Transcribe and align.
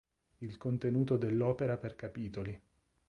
Il 0.39 0.57
contenuto 0.57 1.15
dell'opera 1.15 1.77
per 1.77 1.95
capitoli. 1.95 2.59